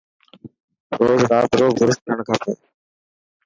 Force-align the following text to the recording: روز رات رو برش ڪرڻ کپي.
روز 1.05 1.21
رات 1.31 1.49
رو 1.59 1.67
برش 1.77 1.97
ڪرڻ 2.05 2.19
کپي. 2.27 2.51